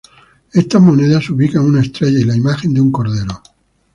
Estas 0.51 0.81
monedas 0.81 1.29
ubican 1.29 1.63
una 1.63 1.81
estrella 1.81 2.17
y 2.19 2.23
la 2.23 2.35
imagen 2.35 2.73
de 2.73 2.81
un 2.81 2.91
cordero. 2.91 3.39